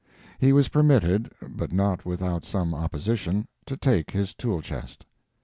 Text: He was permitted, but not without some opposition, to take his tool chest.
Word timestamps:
He 0.39 0.51
was 0.51 0.67
permitted, 0.69 1.29
but 1.47 1.71
not 1.71 2.05
without 2.07 2.43
some 2.43 2.73
opposition, 2.73 3.47
to 3.67 3.77
take 3.77 4.09
his 4.09 4.33
tool 4.33 4.59
chest. 4.59 5.05